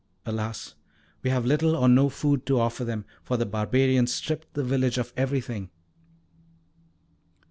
Alas! 0.25 0.73
we 1.21 1.29
have 1.29 1.45
little 1.45 1.75
or 1.75 1.87
no 1.87 2.09
food 2.09 2.43
to 2.47 2.59
offer 2.59 2.83
them, 2.83 3.05
for 3.21 3.37
the 3.37 3.45
barbarians 3.45 4.11
stripped 4.11 4.51
the 4.55 4.63
village 4.63 4.97
of 4.97 5.13
everything." 5.15 5.69